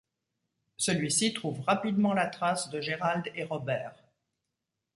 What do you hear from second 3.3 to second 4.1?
et Robert.